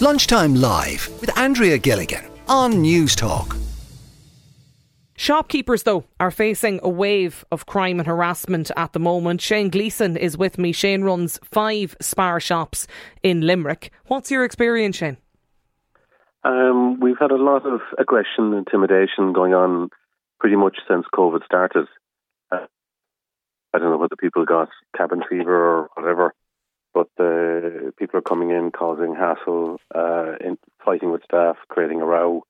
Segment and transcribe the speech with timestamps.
[0.00, 3.56] Lunchtime Live with Andrea Gilligan on News Talk.
[5.16, 9.40] Shopkeepers, though, are facing a wave of crime and harassment at the moment.
[9.40, 10.70] Shane Gleeson is with me.
[10.70, 12.86] Shane runs five Spar shops
[13.24, 13.90] in Limerick.
[14.06, 15.16] What's your experience, Shane?
[16.44, 19.90] Um, we've had a lot of aggression, and intimidation going on
[20.38, 21.88] pretty much since COVID started.
[22.52, 22.66] Uh,
[23.74, 26.34] I don't know whether people got cabin fever or whatever,
[26.98, 32.42] but people are coming in causing hassle, uh, in fighting with staff, creating a row,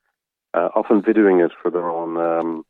[0.54, 2.64] uh, often videoing it for their own um,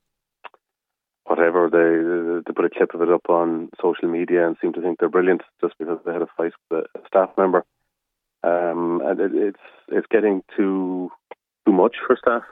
[1.24, 1.68] whatever.
[1.70, 4.98] They they put a clip of it up on social media and seem to think
[4.98, 7.64] they're brilliant just because they had a fight with a staff member.
[8.42, 11.10] Um, and it, it's it's getting too
[11.64, 12.42] too much for staff.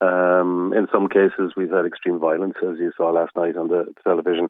[0.00, 3.92] Um, in some cases, we've had extreme violence, as you saw last night on the
[4.04, 4.48] television.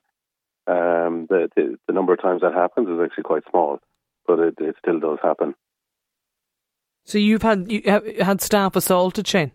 [0.68, 3.78] Um, the, the, the number of times that happens is actually quite small,
[4.26, 5.54] but it, it still does happen.
[7.04, 7.82] So you've had you
[8.20, 9.52] had staff assaulted, Shane?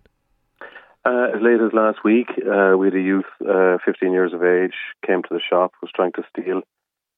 [1.03, 4.43] Uh, as late as last week, uh, we had a youth, uh, 15 years of
[4.43, 6.61] age, came to the shop, was trying to steal,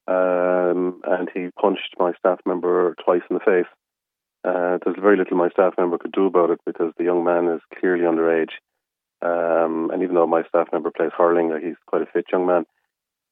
[0.07, 3.69] um, and he punched my staff member twice in the face.
[4.45, 7.47] Uh, there's very little my staff member could do about it because the young man
[7.47, 8.51] is clearly underage.
[9.21, 12.65] Um, and even though my staff member plays hurling, he's quite a fit young man,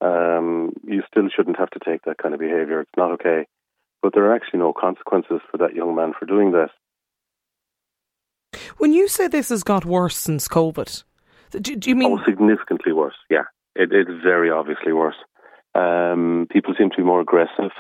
[0.02, 2.82] um, you still shouldn't have to take that kind of behaviour.
[2.82, 3.46] It's not okay.
[4.02, 6.70] But there are actually no consequences for that young man for doing that.
[8.78, 11.04] When you say this has got worse since COVID,
[11.52, 12.18] do, do you mean?
[12.20, 13.44] Oh, significantly worse, yeah.
[13.76, 15.16] It, it's very obviously worse.
[15.76, 17.72] Um, people seem to be more aggressive,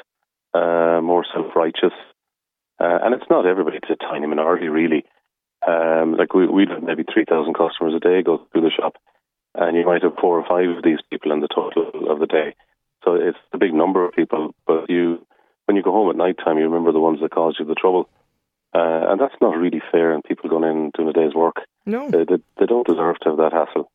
[0.53, 1.93] uh, more self righteous.
[2.79, 5.05] Uh, and it's not everybody, it's a tiny minority, really.
[5.67, 8.95] Um, like we, we have maybe 3,000 customers a day go through the shop,
[9.53, 12.25] and you might have four or five of these people in the total of the
[12.25, 12.55] day.
[13.03, 15.25] So it's a big number of people, but you,
[15.71, 17.75] when you go home at night time, you remember the ones that caused you the
[17.75, 18.09] trouble.
[18.73, 21.55] Uh, and that's not really fair, and people going in doing a day's work.
[21.85, 22.09] No.
[22.09, 23.89] They, they, they don't deserve to have that hassle.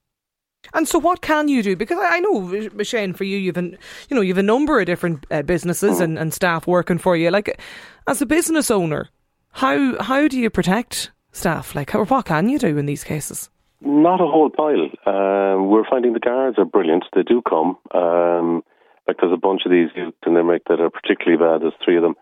[0.72, 1.76] And so, what can you do?
[1.76, 3.76] Because I know, Shane, for you, you've an,
[4.08, 7.30] you know you've a number of different uh, businesses and, and staff working for you.
[7.30, 7.60] Like,
[8.06, 9.08] as a business owner,
[9.52, 11.74] how how do you protect staff?
[11.74, 13.48] Like, how, what can you do in these cases?
[13.80, 14.88] Not a whole pile.
[15.06, 17.04] Um, we're finding the guards are brilliant.
[17.14, 17.76] They do come.
[17.94, 18.64] Um,
[19.06, 21.62] like, there's a bunch of these youth in Limerick that are particularly bad.
[21.62, 22.14] There's three of them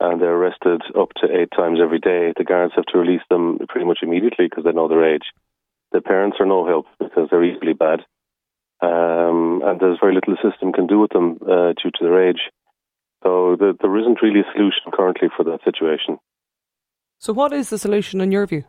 [0.00, 2.32] and they're arrested up to eight times every day.
[2.36, 5.28] The guards have to release them pretty much immediately because they know their age.
[5.92, 8.00] The parents are no help because they're easily bad,
[8.80, 12.28] um, and there's very little the system can do with them uh, due to their
[12.28, 12.40] age.
[13.22, 16.18] So the, there isn't really a solution currently for that situation.
[17.18, 18.64] So, what is the solution in your view?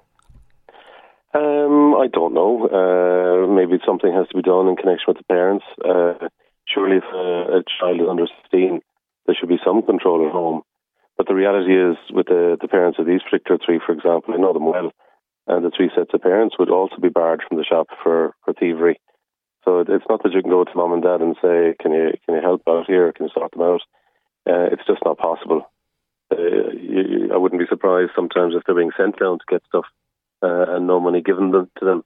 [1.34, 2.68] Um, I don't know.
[2.68, 5.64] Uh, maybe something has to be done in connection with the parents.
[5.80, 6.28] Uh,
[6.74, 8.82] surely, if a, a child is under 16,
[9.26, 10.62] there should be some control at home.
[11.18, 14.38] But the reality is, with the, the parents of these particular three, for example, I
[14.38, 14.92] know them well,
[15.48, 18.54] and the three sets of parents would also be barred from the shop for, for
[18.54, 19.00] thievery.
[19.66, 22.12] So it's not that you can go to mom and dad and say, "Can you
[22.26, 23.12] can you help out here?
[23.12, 23.82] Can you sort them out?"
[24.50, 25.70] Uh, it's just not possible.
[26.32, 29.86] Uh, you, I wouldn't be surprised sometimes if they're being sent down to get stuff
[30.42, 32.04] uh, and no money given them to them.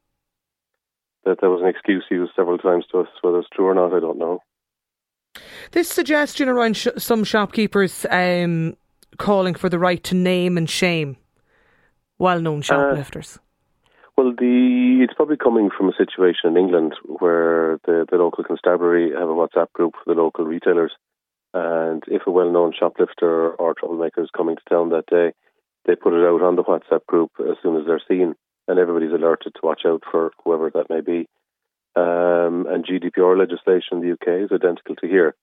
[1.24, 3.08] That there was an excuse used several times to us.
[3.22, 4.42] Whether it's true or not, I don't know.
[5.72, 8.78] This suggestion around sh- some shopkeepers um,
[9.18, 11.18] calling for the right to name and shame
[12.18, 13.38] well-known uh, shoplifters?
[13.38, 13.42] Uh,
[14.18, 19.12] well, the it's probably coming from a situation in England where the, the local constabulary
[19.12, 20.94] have a WhatsApp group for the local retailers,
[21.54, 25.34] and if a well-known shoplifter or troublemaker is coming to town that day,
[25.86, 28.36] they put it out on the WhatsApp group as soon as they're seen,
[28.68, 31.28] and everybody's alerted to watch out for whoever that may be.
[31.96, 35.36] Um, and GDPR legislation in the UK is identical to here.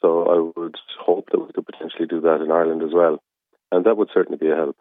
[0.00, 3.22] So I would hope that we could potentially do that in Ireland as well.
[3.70, 4.76] And that would certainly be a help.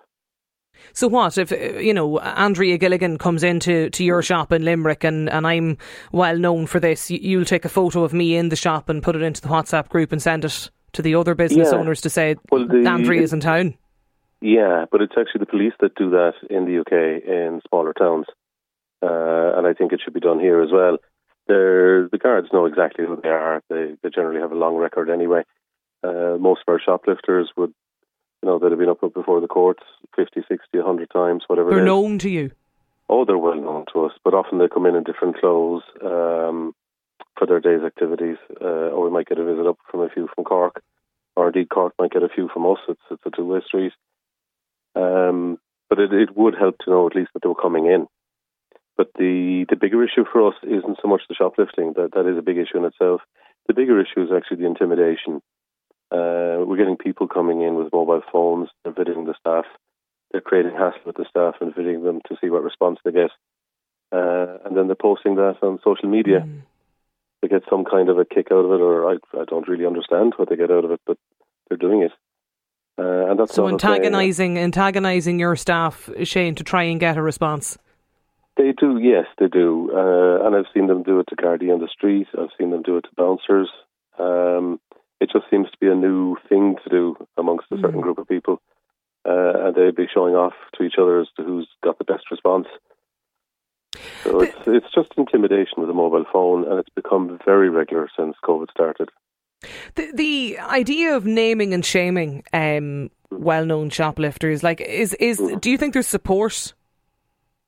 [0.94, 5.30] So what if you know Andrea Gilligan comes into to your shop in Limerick and,
[5.30, 5.78] and I'm
[6.12, 7.10] well known for this?
[7.10, 9.90] You'll take a photo of me in the shop and put it into the WhatsApp
[9.90, 11.78] group and send it to the other business yeah.
[11.78, 13.76] owners to say well, the, Andrea is in town.
[14.42, 18.26] Yeah, but it's actually the police that do that in the UK in smaller towns,
[19.02, 20.98] uh, and I think it should be done here as well.
[21.48, 23.62] They're, the guards know exactly who they are.
[23.70, 25.44] They, they generally have a long record anyway.
[26.04, 27.74] Uh, most of our shoplifters would,
[28.42, 29.84] you know, they'd have been up before the courts
[30.16, 31.72] 50, 60, 100 times, whatever.
[31.72, 32.52] They're known to you?
[33.10, 36.74] Oh, they're well known to us, but often they come in in different clothes um,
[37.38, 38.38] for their day's activities.
[38.62, 40.82] Uh, or we might get a visit up from a few from Cork,
[41.36, 42.80] or indeed Cork might get a few from us.
[42.88, 43.94] It's, it's a two way street.
[44.96, 48.08] Um, but it, it would help to know at least that they were coming in.
[48.96, 52.38] But the, the bigger issue for us isn't so much the shoplifting, that, that is
[52.38, 53.22] a big issue in itself.
[53.68, 55.42] The bigger issue is actually the intimidation.
[56.12, 59.66] Uh, we're getting people coming in with mobile phones, they're visiting the staff,
[60.32, 63.32] they're creating hassle with the staff and visiting them to see what response they get,
[64.12, 66.42] uh, and then they're posting that on social media.
[66.42, 66.62] Mm.
[67.42, 69.88] They get some kind of a kick out of it, or I, I don't really
[69.88, 71.18] understand what they get out of it, but
[71.68, 72.12] they're doing it.
[73.00, 77.78] Uh, and that's so antagonising, antagonising your staff, Shane, to try and get a response.
[78.56, 81.80] They do, yes, they do, uh, and I've seen them do it to Gardaí on
[81.80, 82.28] the street.
[82.38, 83.70] I've seen them do it to bouncers.
[84.20, 84.80] Um,
[85.20, 88.04] it just seems to be a new thing to do amongst a certain mm.
[88.04, 88.62] group of people,
[89.28, 92.30] uh, and they'd be showing off to each other as to who's got the best
[92.30, 92.68] response.
[94.24, 98.36] So it's it's just intimidation with a mobile phone, and it's become very regular since
[98.44, 99.10] COVID started.
[99.96, 105.60] The the idea of naming and shaming um, well-known shoplifters, like, is is mm.
[105.60, 106.74] do you think there's support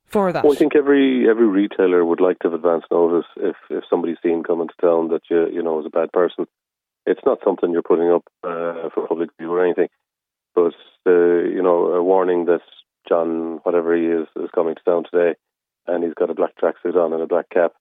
[0.07, 0.43] for that?
[0.43, 4.17] Well, I think every every retailer would like to have advance notice if if somebody's
[4.23, 6.45] seen coming to town that you you know is a bad person
[7.05, 9.87] it's not something you're putting up uh, for public view or anything.
[10.53, 10.73] But
[11.05, 12.61] uh, you know, a warning that
[13.07, 15.37] John, whatever he is, is coming to town today,
[15.87, 17.73] and he's got a black tracksuit on and a black cap.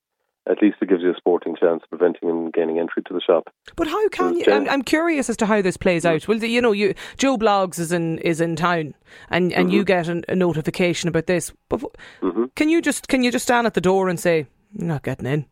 [0.46, 3.20] At least it gives you a sporting chance of preventing him gaining entry to the
[3.20, 3.48] shop.
[3.76, 4.44] But how can you?
[4.46, 6.28] I'm, I'm, curious as to how this plays out.
[6.28, 8.94] Well, you know, you Joe Bloggs is in is in town,
[9.30, 9.76] and, and mm-hmm.
[9.76, 11.50] you get an, a notification about this.
[11.70, 11.80] But
[12.20, 12.44] mm-hmm.
[12.56, 15.26] can you just can you just stand at the door and say, "You're not getting
[15.26, 15.46] in"?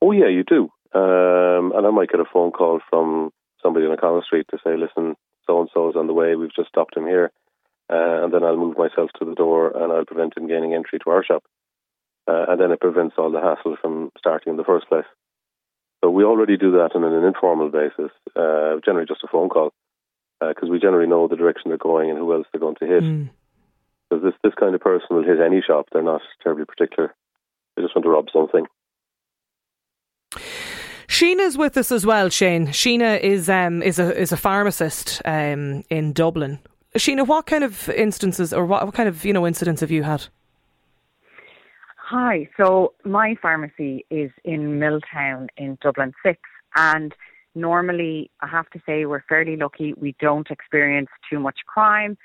[0.00, 0.70] Oh yeah, you do.
[0.94, 3.30] Um, and I might get a phone call from
[3.62, 5.16] somebody on O'Connell Street to say, listen,
[5.46, 7.30] so and so is on the way, we've just stopped him here.
[7.90, 10.98] Uh, and then I'll move myself to the door and I'll prevent him gaining entry
[11.00, 11.44] to our shop.
[12.28, 15.04] Uh, and then it prevents all the hassle from starting in the first place.
[16.02, 19.72] So we already do that on an informal basis, uh, generally just a phone call,
[20.40, 22.86] because uh, we generally know the direction they're going and who else they're going to
[22.86, 23.00] hit.
[23.00, 24.24] Because mm.
[24.24, 27.14] this this kind of person will hit any shop; they're not terribly particular.
[27.76, 28.66] They just want to rob something.
[31.08, 32.68] Sheena's with us as well, Shane.
[32.68, 36.58] Sheena is um, is a is a pharmacist um, in Dublin.
[36.96, 40.02] Sheena, what kind of instances or what, what kind of you know incidents have you
[40.02, 40.26] had?
[42.08, 46.38] Hi, so my pharmacy is in Milltown in Dublin Six,
[46.76, 47.12] and
[47.56, 49.92] normally I have to say we're fairly lucky.
[49.94, 52.16] We don't experience too much crime,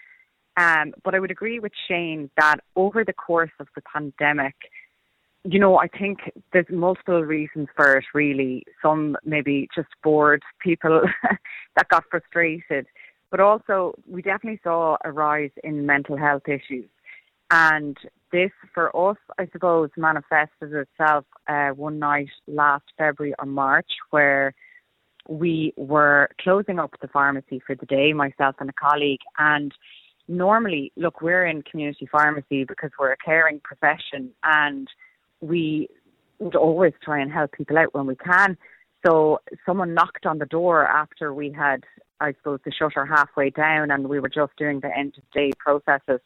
[0.56, 4.54] um, but I would agree with Shane that over the course of the pandemic
[5.44, 6.20] you know, I think
[6.54, 8.64] there's multiple reasons for it, really.
[8.80, 11.02] Some maybe just bored people
[11.76, 12.86] that got frustrated.
[13.32, 16.88] But also, we definitely saw a rise in mental health issues.
[17.52, 17.98] And
[18.32, 24.54] this, for us, I suppose, manifested itself uh, one night last February or March, where
[25.28, 29.20] we were closing up the pharmacy for the day, myself and a colleague.
[29.38, 29.74] And
[30.28, 34.88] normally, look, we're in community pharmacy because we're a caring profession and
[35.42, 35.90] we
[36.40, 38.58] would always try and help people out when we can.
[39.06, 41.84] So someone knocked on the door after we had,
[42.20, 45.52] I suppose, the shutter halfway down, and we were just doing the end of day
[45.58, 46.22] processes.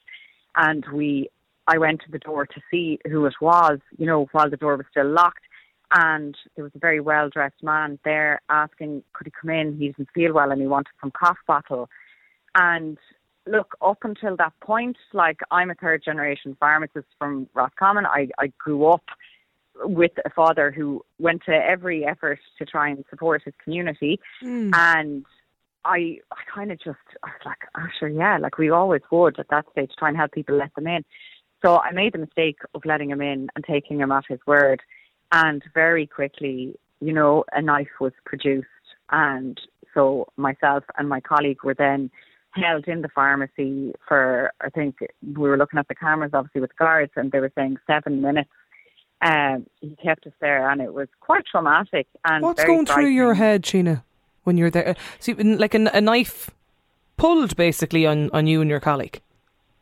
[0.55, 1.29] And we,
[1.67, 4.77] I went to the door to see who it was, you know, while the door
[4.77, 5.43] was still locked.
[5.91, 9.77] And there was a very well dressed man there asking, could he come in?
[9.77, 11.89] He didn't feel well and he wanted some cough bottle.
[12.55, 12.97] And
[13.45, 18.05] look, up until that point, like I'm a third generation pharmacist from Roscommon.
[18.05, 19.03] I, I grew up
[19.83, 24.19] with a father who went to every effort to try and support his community.
[24.43, 24.71] Mm.
[24.73, 25.25] And
[25.85, 29.39] I, I kind of just, I was like, oh, sure, yeah, like we always would
[29.39, 31.05] at that stage try and help people let them in.
[31.63, 34.81] So I made the mistake of letting him in and taking him at his word.
[35.31, 38.67] And very quickly, you know, a knife was produced.
[39.11, 39.59] And
[39.93, 42.09] so myself and my colleague were then
[42.51, 46.75] held in the pharmacy for, I think we were looking at the cameras obviously with
[46.77, 48.49] guards and they were saying seven minutes.
[49.21, 52.07] Um, he kept us there and it was quite traumatic.
[52.25, 54.03] And What's going through your head, Sheena,
[54.45, 54.95] when you're there?
[55.19, 56.49] See, like a, a knife
[57.17, 59.21] pulled basically on, on you and your colleague.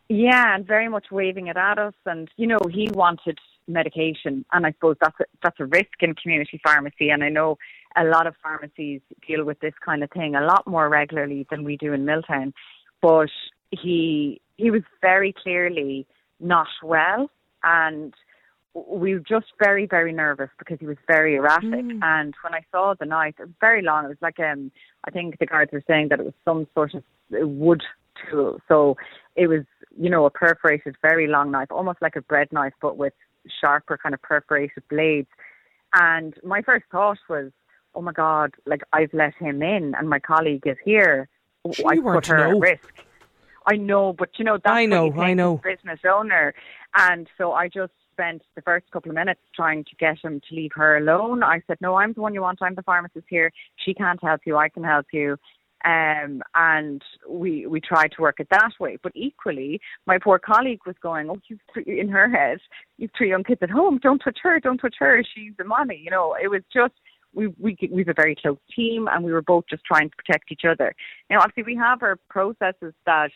[0.10, 1.94] Yeah, and very much waving it at us.
[2.06, 4.46] And, you know, he wanted medication.
[4.52, 7.10] And I suppose that's a, that's a risk in community pharmacy.
[7.10, 7.58] And I know
[7.96, 11.64] a lot of pharmacies deal with this kind of thing a lot more regularly than
[11.64, 12.54] we do in Milltown.
[13.02, 13.30] But
[13.72, 16.06] he he was very clearly
[16.40, 17.30] not well
[17.64, 18.14] and
[18.74, 21.70] we were just very, very nervous because he was very erratic.
[21.70, 22.00] Mm.
[22.02, 24.06] And when I saw the knife, it was very long.
[24.06, 24.72] It was like um,
[25.06, 27.84] I think the guards were saying that it was some sort of wood
[28.30, 28.60] tool.
[28.68, 28.98] So
[29.36, 29.64] it was,
[30.00, 33.14] you know, a perforated, very long knife, almost like a bread knife, but with
[33.62, 35.30] sharper kind of perforated blades.
[35.94, 37.52] And my first thought was,
[37.96, 41.30] oh my God, like I've let him in and my colleague is here.
[41.72, 42.58] She I put her know.
[42.58, 42.94] at risk.
[43.66, 45.58] I know, but you know, that's I know, I know.
[45.64, 46.54] business owner.
[46.96, 50.56] And so I just spent the first couple of minutes trying to get him to
[50.56, 51.44] leave her alone.
[51.44, 52.60] I said, no, I'm the one you want.
[52.62, 53.52] I'm the pharmacist here.
[53.84, 54.56] She can't help you.
[54.58, 55.38] I can help you.
[55.86, 58.98] Um, and we we tried to work it that way.
[59.04, 61.38] But equally, my poor colleague was going, "Oh,
[61.74, 62.60] three, in her head,
[62.98, 64.00] you've three young kids at home.
[64.02, 64.62] Don't touch her.
[64.62, 65.22] Don't touch her.
[65.36, 66.94] She's the mommy." You know, it was just
[67.34, 70.54] we we we've a very close team, and we were both just trying to protect
[70.54, 70.96] each other.
[71.30, 73.32] Now, obviously, we have our processes that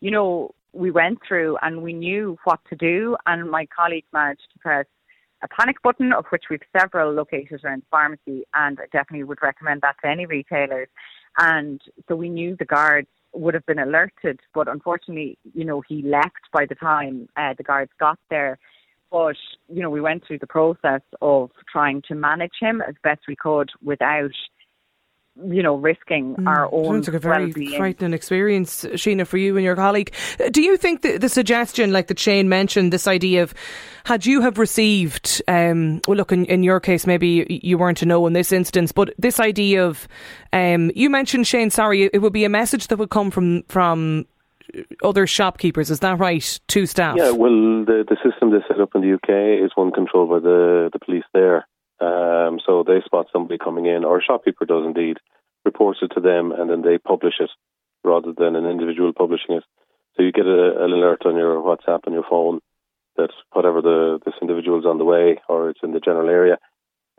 [0.00, 3.16] you know we went through, and we knew what to do.
[3.26, 4.86] And my colleague managed to press
[5.42, 9.42] a panic button, of which we've several located around the pharmacy, and I definitely would
[9.42, 10.88] recommend that to any retailers.
[11.38, 16.02] And so we knew the guards would have been alerted, but unfortunately, you know, he
[16.02, 18.58] left by the time uh, the guards got there.
[19.10, 19.36] But,
[19.68, 23.36] you know, we went through the process of trying to manage him as best we
[23.36, 24.30] could without
[25.36, 26.86] you know, risking mm, our own.
[26.86, 27.78] Sounds like a very well-being.
[27.78, 30.12] frightening experience, Sheena, for you and your colleague.
[30.38, 33.54] Uh, do you think the, the suggestion, like the Shane mentioned, this idea of
[34.04, 38.06] had you have received, um, well, look, in, in your case, maybe you weren't to
[38.06, 40.06] know in this instance, but this idea of,
[40.52, 44.26] um, you mentioned Shane, sorry, it would be a message that would come from from
[45.02, 45.90] other shopkeepers.
[45.90, 46.60] Is that right?
[46.68, 47.16] To staff.
[47.16, 47.30] Yeah.
[47.30, 50.90] Well, the the system they set up in the UK is one controlled by the
[50.92, 51.66] the police there.
[52.02, 55.18] Um, so they spot somebody coming in, or a shopkeeper does indeed,
[55.64, 57.50] reports it to them, and then they publish it
[58.02, 59.64] rather than an individual publishing it.
[60.16, 62.60] So you get a, an alert on your WhatsApp on your phone
[63.16, 66.58] that whatever the this individual is on the way or it's in the general area,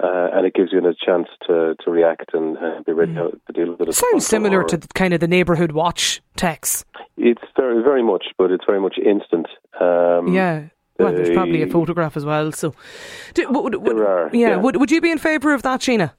[0.04, 3.32] uh, and it gives you a chance to, to react and uh, be ready mm.
[3.48, 3.90] to deal with it.
[3.90, 6.86] it sounds similar to kind of the neighbourhood watch text.
[7.16, 9.48] It's very very much, but it's very much instant.
[9.80, 10.66] Um, yeah.
[11.04, 12.52] Well, there's probably a photograph as well.
[12.52, 12.74] So,
[13.34, 14.56] do, would, would, there are, yeah, yeah.
[14.58, 16.12] Would, would you be in favour of that, Sheena?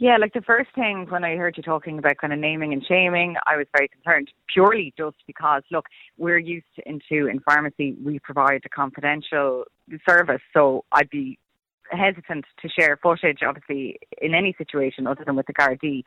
[0.00, 2.84] Yeah, like the first thing when I heard you talking about kind of naming and
[2.86, 5.86] shaming, I was very concerned purely just because, look,
[6.18, 9.64] we're used to, into in pharmacy, we provide a confidential
[10.08, 10.40] service.
[10.52, 11.38] So I'd be
[11.90, 16.02] hesitant to share footage, obviously, in any situation other than with the Gardaí,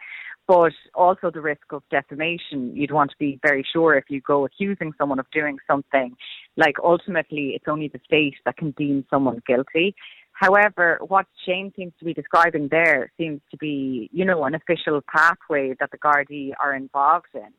[0.47, 2.75] but also the risk of defamation.
[2.75, 6.15] You'd want to be very sure if you go accusing someone of doing something,
[6.57, 9.95] like ultimately it's only the state that can deem someone guilty.
[10.33, 15.01] However, what Shane seems to be describing there seems to be, you know, an official
[15.13, 17.53] pathway that the Gardaí are involved in.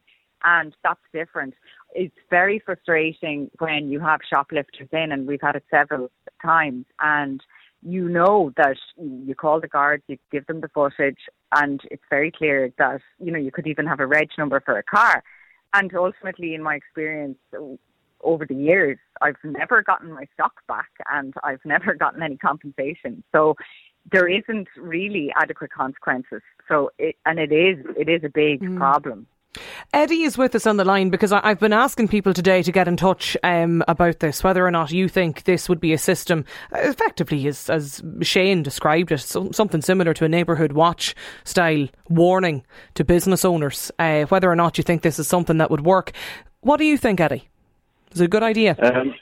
[0.44, 1.54] And that's different.
[1.94, 6.10] It's very frustrating when you have shoplifters in, and we've had it several
[6.44, 7.40] times, and
[7.82, 11.18] you know that you call the guards, you give them the footage,
[11.54, 14.78] and it's very clear that you know you could even have a reg number for
[14.78, 15.22] a car.
[15.74, 17.38] And ultimately, in my experience
[18.22, 23.24] over the years, I've never gotten my stock back, and I've never gotten any compensation.
[23.32, 23.56] So
[24.10, 26.42] there isn't really adequate consequences.
[26.68, 28.76] So it, and it is it is a big mm.
[28.76, 29.26] problem.
[29.92, 32.88] Eddie is with us on the line because I've been asking people today to get
[32.88, 36.44] in touch um, about this, whether or not you think this would be a system,
[36.72, 43.04] effectively, as, as Shane described it, something similar to a neighbourhood watch style warning to
[43.04, 46.12] business owners, uh, whether or not you think this is something that would work.
[46.60, 47.48] What do you think, Eddie?
[48.12, 48.76] Is it a good idea?
[48.82, 49.14] Um,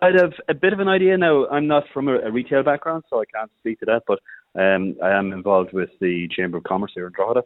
[0.00, 1.46] I'd have a bit of an idea now.
[1.48, 4.20] I'm not from a, a retail background, so I can't speak to that, but
[4.58, 7.42] um, I am involved with the Chamber of Commerce here in Drogheda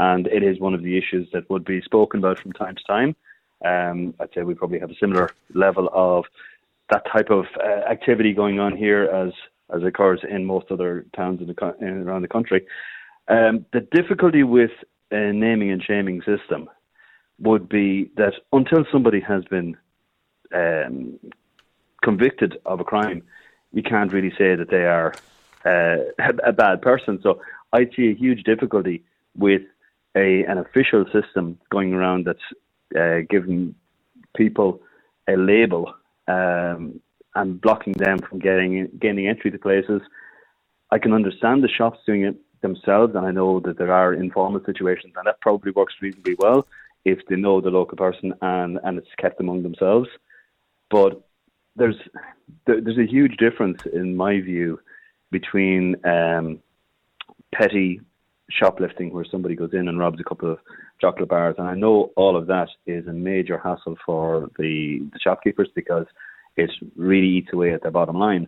[0.00, 2.82] and it is one of the issues that would be spoken about from time to
[2.84, 3.14] time.
[3.62, 6.24] Um, I'd say we probably have a similar level of
[6.90, 9.32] that type of uh, activity going on here as
[9.72, 12.66] as occurs in most other towns in the, in, around the country.
[13.28, 14.72] Um, the difficulty with
[15.12, 16.68] a naming and shaming system
[17.38, 19.76] would be that until somebody has been
[20.52, 21.20] um,
[22.02, 23.22] convicted of a crime,
[23.72, 25.14] you can't really say that they are
[25.64, 25.98] uh,
[26.44, 27.20] a bad person.
[27.22, 27.42] So
[27.72, 29.04] I see a huge difficulty
[29.36, 29.62] with
[30.16, 32.38] a an official system going around that's
[32.98, 33.74] uh, giving
[34.36, 34.80] people
[35.28, 35.94] a label
[36.28, 37.00] um,
[37.34, 40.02] and blocking them from getting gaining entry to places.
[40.90, 44.62] I can understand the shops doing it themselves, and I know that there are informal
[44.64, 46.66] situations, and that probably works reasonably well
[47.04, 50.08] if they know the local person and and it's kept among themselves.
[50.90, 51.22] But
[51.76, 51.96] there's
[52.66, 54.80] there's a huge difference in my view
[55.30, 56.58] between um,
[57.54, 58.00] petty
[58.50, 60.58] shoplifting where somebody goes in and robs a couple of
[61.00, 61.54] chocolate bars.
[61.58, 66.06] And I know all of that is a major hassle for the, the shopkeepers because
[66.56, 68.46] it really eats away at their bottom line.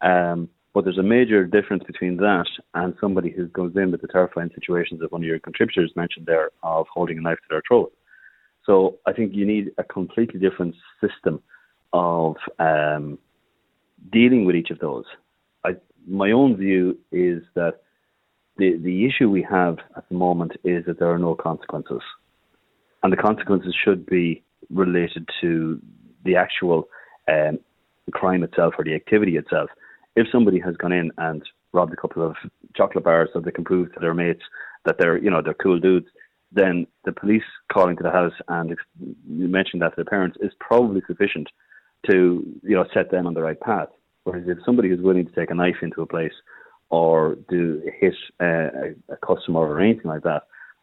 [0.00, 4.08] Um, but there's a major difference between that and somebody who goes in with the
[4.08, 7.62] terrifying situations that one of your contributors mentioned there of holding a knife to their
[7.66, 7.92] throat.
[8.66, 11.40] So I think you need a completely different system
[11.92, 13.18] of um,
[14.10, 15.04] dealing with each of those.
[15.64, 15.76] I,
[16.08, 17.83] my own view is that
[18.56, 22.00] the, the issue we have at the moment is that there are no consequences.
[23.02, 25.80] And the consequences should be related to
[26.24, 26.88] the actual
[27.28, 27.58] um,
[28.12, 29.70] crime itself or the activity itself.
[30.16, 31.42] If somebody has gone in and
[31.72, 32.36] robbed a couple of
[32.76, 34.42] chocolate bars so they can prove to their mates
[34.84, 36.06] that they're, you know, they're cool dudes,
[36.52, 37.42] then the police
[37.72, 41.48] calling to the house and you mentioned that to the parents is probably sufficient
[42.08, 43.88] to you know set them on the right path.
[44.22, 46.32] Whereas if somebody is willing to take a knife into a place
[46.94, 50.42] or do hit a, a customer or anything like that,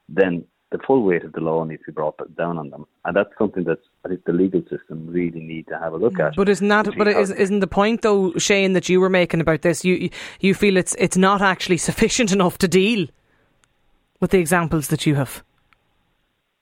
[0.10, 3.15] then the full weight of the law needs to be brought down on them, and
[3.15, 6.36] that's something that I think the legal system really need to have a look at.
[6.36, 6.89] But isn't that?
[6.98, 9.86] But is, isn't the point though, Shane, that you were making about this?
[9.86, 10.10] You
[10.41, 13.08] you feel it's it's not actually sufficient enough to deal
[14.20, 15.44] with the examples that you have.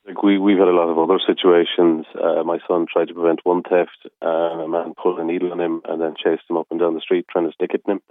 [0.08, 2.06] Like we we've had a lot of other situations.
[2.14, 5.60] Uh, my son tried to prevent one theft, and a man pulled a needle on
[5.60, 7.94] him and then chased him up and down the street trying to stick it in
[7.94, 8.02] him.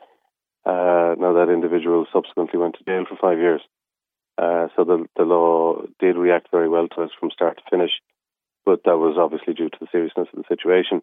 [0.64, 3.62] Uh, now that individual subsequently went to jail for five years.
[4.36, 7.90] Uh, so the the law did react very well to us from start to finish,
[8.64, 11.02] but that was obviously due to the seriousness of the situation.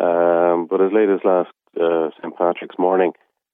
[0.00, 3.12] Um, but as late as last uh, St Patrick's morning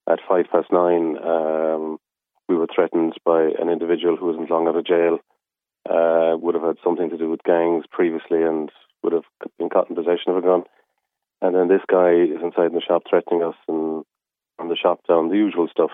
[0.08, 1.98] at five past nine, um,
[2.48, 5.18] we were threatened by an individual who wasn't long out of jail.
[5.88, 8.70] Uh, would have had something to do with gangs previously and
[9.02, 9.24] would have
[9.58, 10.62] been caught in possession of a gun.
[11.40, 14.04] And then this guy is inside the shop threatening us and
[14.60, 15.90] from the shop down the usual stuff.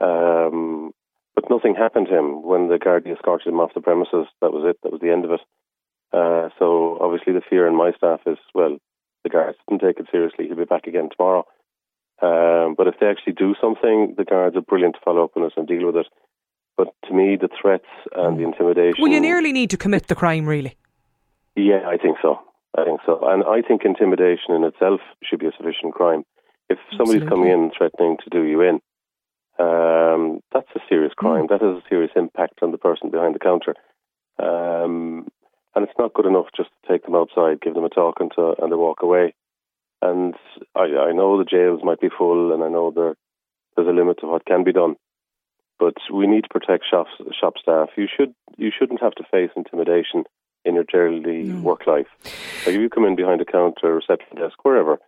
[0.00, 0.92] Um,
[1.34, 4.26] but nothing happened to him when the Gardaí escorted him off the premises.
[4.40, 4.78] That was it.
[4.82, 5.40] That was the end of it.
[6.12, 8.76] Uh, so obviously the fear in my staff is, well,
[9.24, 10.46] the guards didn't take it seriously.
[10.46, 11.44] He'll be back again tomorrow.
[12.22, 15.42] Um, but if they actually do something, the guards are brilliant to follow up on
[15.42, 16.06] it and deal with it.
[16.76, 19.02] But to me, the threats and the intimidation.
[19.02, 20.76] Well, you nearly need to commit the crime, really.
[21.56, 22.38] Yeah, I think so.
[22.78, 23.20] I think so.
[23.22, 26.24] And I think intimidation in itself should be a sufficient crime.
[26.72, 27.28] If somebody's Absolutely.
[27.28, 28.80] coming in threatening to do you in,
[29.58, 31.46] um, that's a serious crime.
[31.46, 31.48] Mm.
[31.50, 33.74] That has a serious impact on the person behind the counter.
[34.38, 35.28] Um,
[35.74, 38.30] and it's not good enough just to take them outside, give them a talk, and,
[38.36, 39.34] to, and they walk away.
[40.00, 40.34] And
[40.74, 43.14] I, I know the jails might be full, and I know there,
[43.76, 44.96] there's a limit to what can be done.
[45.78, 47.06] But we need to protect shop,
[47.38, 47.88] shop staff.
[47.96, 50.24] You should you shouldn't have to face intimidation
[50.64, 51.60] in your daily no.
[51.60, 52.06] work life.
[52.66, 54.98] Like if you come in behind a counter, reception desk, wherever,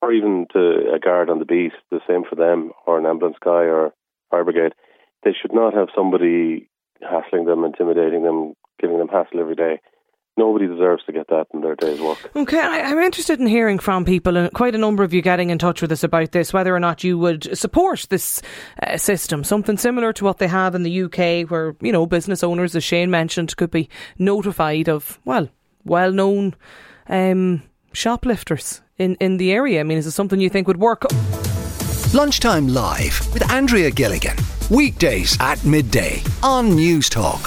[0.00, 3.36] or even to a guard on the beat, the same for them, or an ambulance
[3.42, 3.92] guy or
[4.30, 4.74] fire brigade.
[5.24, 6.68] They should not have somebody
[7.00, 9.80] hassling them, intimidating them, giving them hassle every day.
[10.36, 12.30] Nobody deserves to get that in their day's work.
[12.36, 15.50] Okay, I, am interested in hearing from people, and quite a number of you getting
[15.50, 18.40] in touch with us about this, whether or not you would support this
[18.80, 22.44] uh, system, something similar to what they have in the UK, where, you know, business
[22.44, 25.48] owners, as Shane mentioned, could be notified of, well,
[25.84, 26.54] well known
[27.08, 29.80] um, shoplifters in, in the area?
[29.80, 31.04] I mean, is it something you think would work?
[32.14, 34.36] Lunchtime Live with Andrea Gilligan.
[34.70, 37.40] Weekdays at midday on News Talk.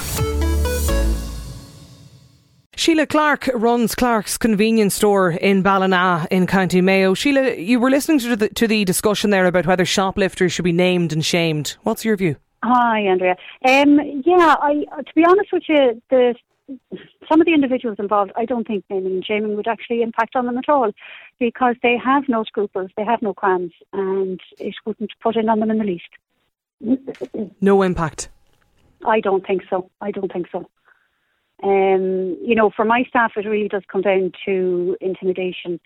[2.74, 7.14] Sheila Clarke runs Clarke's convenience store in Ballina in County Mayo.
[7.14, 10.72] Sheila, you were listening to the, to the discussion there about whether shoplifters should be
[10.72, 11.76] named and shamed.
[11.82, 12.36] What's your view?
[12.64, 13.36] Hi, Andrea.
[13.64, 16.34] Um, yeah, I, to be honest with you, the
[17.28, 20.46] some of the individuals involved, I don't think naming and shaming would actually impact on
[20.46, 20.92] them at all
[21.38, 25.60] because they have no scruples, they have no crimes, and it wouldn't put in on
[25.60, 26.08] them in the least.
[27.60, 28.28] No impact?
[29.06, 29.90] I don't think so.
[30.00, 30.68] I don't think so.
[31.62, 35.78] Um, you know, for my staff, it really does come down to intimidation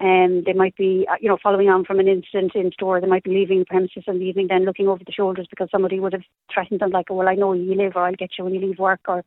[0.00, 3.00] um, they might be, uh, you know, following on from an incident in store.
[3.00, 5.68] They might be leaving the premises in the evening, then looking over the shoulders because
[5.70, 8.44] somebody would have threatened them, like, "Well, I know you live, or I'll get you
[8.44, 9.24] when you leave work," or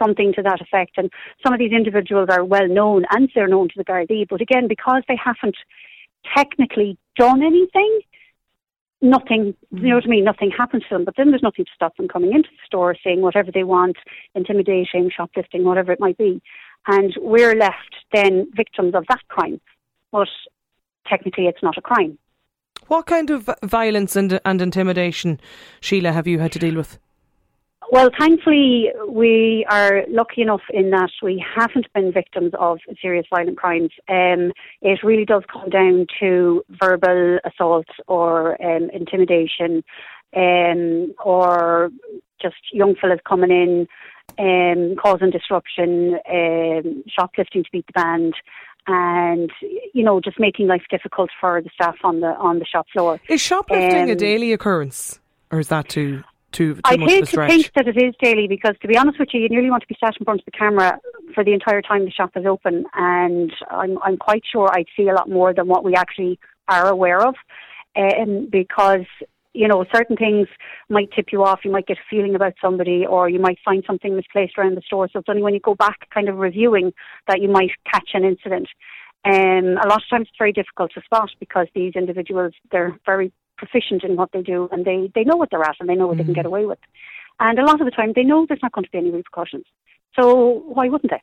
[0.00, 0.98] something to that effect.
[0.98, 1.10] And
[1.42, 4.28] some of these individuals are well known, and they're known to the Gardaí.
[4.28, 5.56] But again, because they haven't
[6.36, 8.00] technically done anything,
[9.00, 10.24] nothing, you know what I mean?
[10.24, 11.06] Nothing happens to them.
[11.06, 13.96] But then there's nothing to stop them coming into the store, saying whatever they want,
[14.34, 16.42] intimidating, shoplifting, whatever it might be.
[16.86, 19.60] And we're left then victims of that crime
[20.12, 20.28] but
[21.06, 22.18] technically it's not a crime.
[22.88, 25.40] What kind of violence and, and intimidation,
[25.80, 26.98] Sheila, have you had to deal with?
[27.92, 33.58] Well, thankfully, we are lucky enough in that we haven't been victims of serious violent
[33.58, 33.90] crimes.
[34.08, 39.82] Um, it really does come down to verbal assault or um, intimidation
[40.36, 41.90] um, or
[42.40, 43.88] just young fellas coming in,
[44.38, 48.34] um, causing disruption, um, shoplifting to beat the band
[48.86, 49.50] and
[49.92, 53.20] you know just making life difficult for the staff on the on the shop floor.
[53.28, 57.26] Is shoplifting um, a daily occurrence, or is that too too, too I much hate
[57.26, 59.82] to think that it is daily because, to be honest with you, you nearly want
[59.82, 60.98] to be sat in front of the camera
[61.34, 65.08] for the entire time the shop is open, and I'm I'm quite sure I'd see
[65.08, 66.38] a lot more than what we actually
[66.68, 67.34] are aware of,
[67.96, 69.06] um, because
[69.52, 70.46] you know, certain things
[70.88, 71.60] might tip you off.
[71.64, 74.82] You might get a feeling about somebody, or you might find something misplaced around the
[74.82, 75.08] store.
[75.12, 76.92] So it's only when you go back, kind of reviewing,
[77.26, 78.68] that you might catch an incident.
[79.24, 83.32] Um, a lot of times it's very difficult to spot because these individuals they're very
[83.58, 86.06] proficient in what they do, and they they know what they're at, and they know
[86.06, 86.18] what mm-hmm.
[86.18, 86.38] they can mm-hmm.
[86.38, 86.78] get away with.
[87.38, 89.64] And a lot of the time, they know there's not going to be any repercussions.
[90.18, 91.22] So why wouldn't they?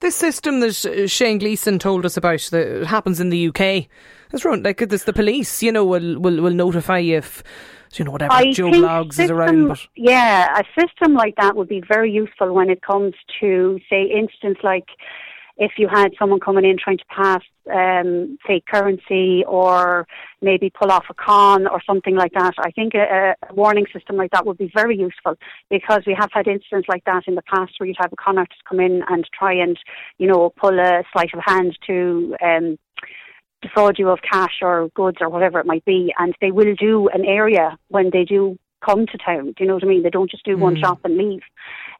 [0.00, 3.86] This system that Shane Gleeson told us about that happens in the UK,
[4.30, 4.62] that's right.
[4.62, 7.42] Like this, the police, you know, will will, will notify you if
[7.94, 9.68] you know whatever I Joe think Bloggs system, is around.
[9.68, 14.04] But Yeah, a system like that would be very useful when it comes to, say,
[14.04, 14.88] instance like
[15.56, 20.06] if you had someone coming in trying to pass um, fake currency or
[20.40, 22.54] maybe pull off a con or something like that.
[22.58, 25.36] I think a, a warning system like that would be very useful
[25.70, 28.38] because we have had incidents like that in the past where you'd have a con
[28.38, 29.78] artist come in and try and,
[30.18, 32.78] you know, pull a sleight of hand to um,
[33.62, 36.12] defraud you of cash or goods or whatever it might be.
[36.18, 39.46] And they will do an area when they do come to town.
[39.46, 40.02] Do you know what I mean?
[40.02, 41.42] They don't just do one shop and leave.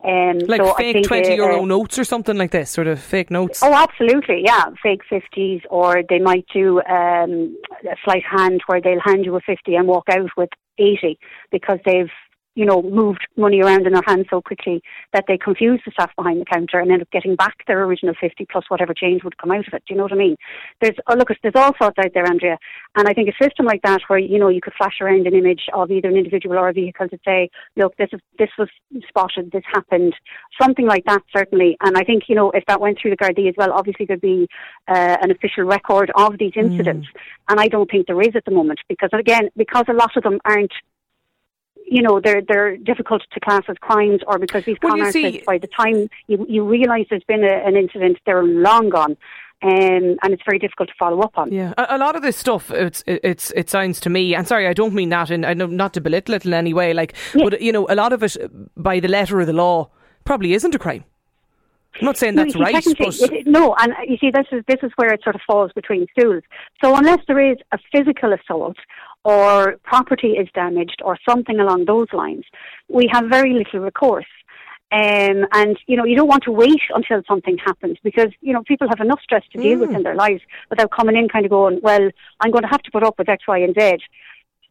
[0.05, 3.31] Um, like so fake twenty euro uh, notes or something like this, sort of fake
[3.31, 3.63] notes.
[3.63, 4.67] Oh, absolutely, yeah.
[4.83, 7.57] Fake 50s, or they might do um,
[7.91, 11.19] a slight hand where they'll hand you a 50 and walk out with 80
[11.51, 12.11] because they've,
[12.55, 16.11] you know, moved money around in their hands so quickly that they confuse the staff
[16.17, 19.39] behind the counter and end up getting back their original 50 plus whatever change would
[19.39, 19.83] come out of it.
[19.87, 20.37] Do you know what I mean?
[20.81, 22.59] There's, oh, look, there's all sorts out there, Andrea.
[22.97, 25.35] And I think a system like that where, you know, you could flash around an
[25.35, 28.69] image of either an individual or a vehicle to say, look, this is, this was
[29.09, 30.15] spotted, this happened,
[30.61, 31.77] something like that certainly.
[31.81, 34.21] And I think, you know, if that went through the Gardaí as well, obviously there'd
[34.21, 34.47] be
[34.89, 37.09] uh, an official record of these incidents.
[37.49, 40.23] And I don't think there is at the moment because, again, because a lot of
[40.23, 40.73] them aren't
[41.87, 45.45] you know they're they're difficult to class as crimes or because these Well, con artists
[45.47, 49.17] by the time you you realise there's been a, an incident they're long gone
[49.63, 51.51] um, and it's very difficult to follow up on.
[51.51, 54.67] Yeah, a, a lot of this stuff, it's it's it sounds to me, and sorry,
[54.67, 57.15] I don't mean that in, I know not to belittle it in any way, like,
[57.33, 58.37] but you know, a lot of it
[58.77, 59.91] by the letter of the law
[60.25, 61.05] probably isn't a crime.
[61.99, 64.81] I'm not saying that's see, right, but it- no, and you see, this is this
[64.83, 66.43] is where it sort of falls between stools.
[66.83, 68.77] So unless there is a physical assault
[69.25, 72.45] or property is damaged or something along those lines,
[72.89, 74.27] we have very little recourse.
[74.93, 78.63] Um, and you know, you don't want to wait until something happens because you know
[78.63, 79.97] people have enough stress to deal with Mm.
[79.97, 82.11] in their lives without coming in kind of going, well,
[82.41, 83.97] I'm going to have to put up with X, Y, and Z.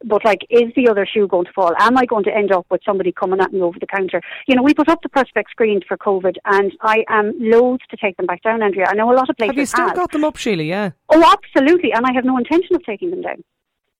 [0.06, 1.72] But like, is the other shoe going to fall?
[1.78, 4.20] Am I going to end up with somebody coming at me over the counter?
[4.46, 7.96] You know, we put up the Perspex screens for COVID, and I am loath to
[7.96, 8.86] take them back down, Andrea.
[8.88, 9.96] I know a lot of places have you still have.
[9.96, 10.62] got them up, Sheila?
[10.62, 10.90] Yeah.
[11.08, 13.42] Oh, absolutely, and I have no intention of taking them down.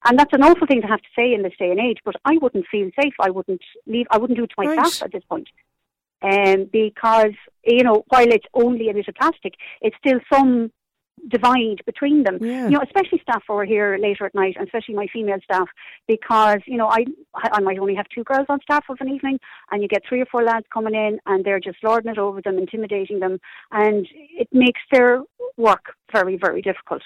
[0.07, 1.97] And that's an awful thing to have to say in this day and age.
[2.05, 3.13] But I wouldn't feel safe.
[3.19, 4.05] I wouldn't leave.
[4.11, 5.01] I wouldn't do it to my Right.
[5.01, 5.49] at this point.
[6.21, 7.33] Um, because
[7.65, 10.71] you know, while it's only a bit of plastic, it's still some
[11.27, 12.37] divide between them.
[12.41, 12.65] Yeah.
[12.65, 15.67] You know, especially staff who are here later at night, and especially my female staff,
[16.07, 19.39] because you know, I I might only have two girls on staff of an evening,
[19.71, 22.41] and you get three or four lads coming in, and they're just lording it over
[22.41, 23.39] them, intimidating them,
[23.71, 25.21] and it makes their
[25.57, 27.01] work very very difficult.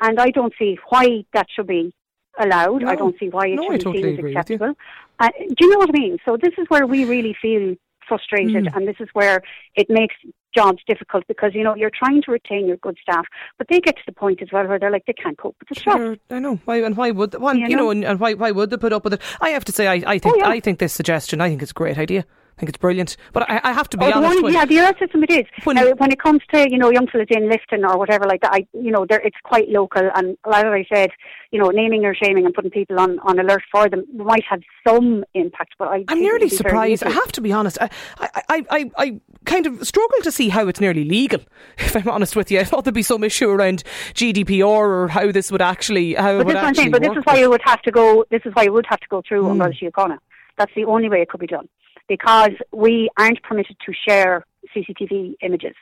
[0.00, 1.94] And I don't see why that should be
[2.38, 2.84] allowed.
[2.84, 4.38] I don't see why it No, should be totally seen as agree with you.
[4.38, 4.74] acceptable.
[5.20, 6.18] Uh, do you know what I mean?
[6.24, 7.74] So this is where we really feel
[8.08, 8.76] frustrated, Mm.
[8.76, 9.42] and this is where
[9.76, 10.14] it makes
[10.54, 13.24] jobs difficult because you know you're trying to retain your good staff,
[13.56, 15.68] but they get to the point as well where they're like they can't cope with
[15.68, 15.96] the stress.
[15.96, 16.56] Sure, I know.
[16.66, 17.90] Why and why would why, you, You know, know?
[17.90, 19.20] and, and why why would they put up with it?
[19.40, 20.48] I have to say, I, I think Oh, yeah.
[20.48, 22.24] I think this suggestion, I think it's a great idea.
[22.56, 23.16] I think it's brilliant.
[23.32, 24.42] But I, I have to be Oh, honest.
[24.42, 25.46] one, yeah, the other system it is.
[25.64, 28.40] When- now, when it comes to you know young fellas in Lifton or whatever like
[28.42, 31.10] that, I you know it's quite local, and like I said,
[31.50, 34.60] you know naming or shaming and putting people on, on alert for them might have
[34.86, 35.74] some impact.
[35.78, 37.02] But I I'm nearly would surprised.
[37.04, 37.78] I have to be honest.
[37.80, 41.40] I, I, I, I, I kind of struggle to see how it's nearly legal.
[41.78, 43.82] If I'm honest with you, I thought there'd be some issue around
[44.14, 46.82] GDPR or how this would actually how it But would this is what I'm actually
[46.82, 46.90] saying.
[46.92, 48.24] But this is why it would have to go.
[48.30, 49.50] This is why it would have to go through Mm.
[49.52, 50.18] An Garda Síochána.
[50.58, 51.68] That's the only way it could be done,
[52.08, 55.74] because we aren't permitted to share CCTV images.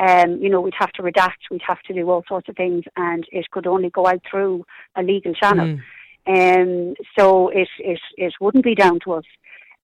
[0.00, 2.84] Um, you know, we'd have to redact, we'd have to do all sorts of things,
[2.96, 4.64] and it could only go out through
[4.96, 5.66] a legal channel.
[5.66, 5.80] Mm.
[6.28, 9.24] Um, so it, it it wouldn't be down to us.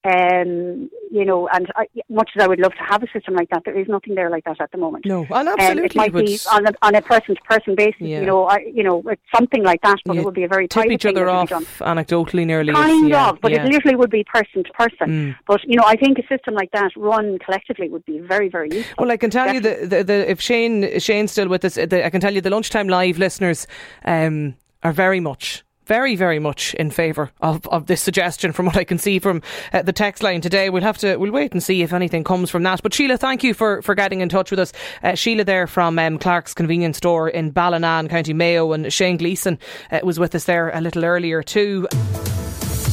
[0.05, 3.49] Um, you know, and I, much as I would love to have a system like
[3.51, 5.07] that, there is nothing there like that at the moment.
[5.07, 7.75] No, and Um, absolutely it might would be on a on a person to person
[7.75, 8.01] basis.
[8.01, 8.21] Yeah.
[8.21, 10.49] You know, I, you know, it's something like that, but Yeah, it would be a
[10.49, 11.65] very tip each other that off done.
[11.81, 12.73] anecdotally nearly.
[12.75, 15.09] Kind yeah, of, but it literally would be person to person.
[15.09, 15.37] Mm.
[15.47, 18.69] But you know, I think a system like that run collectively would be very, very
[18.71, 18.95] useful.
[18.99, 22.05] Well, I can tell you the, the, the if Shane Shane's still with us, the,
[22.05, 23.67] I can tell you the lunchtime live listeners
[24.05, 25.64] um, are very much.
[25.87, 28.53] Very, very much in favour of, of this suggestion.
[28.53, 29.43] From what I can see from
[29.73, 32.51] uh, the text line today, we'll have to we'll wait and see if anything comes
[32.51, 32.83] from that.
[32.83, 34.73] But Sheila, thank you for, for getting in touch with us.
[35.03, 39.59] Uh, Sheila there from um, Clarke's convenience store in Ballina, County Mayo, and Shane Gleeson
[39.91, 41.87] uh, was with us there a little earlier too.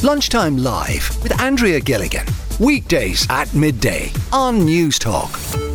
[0.02, 2.26] Lunchtime Live with Andrea Gilligan.
[2.60, 5.71] Weekdays at midday on News Talk.